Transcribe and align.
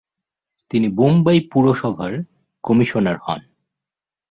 তিনি 0.71 0.87
বোম্বাই 0.89 1.39
পুরসভার 1.51 2.13
কমিশনার 2.63 3.17
হন। 3.17 3.41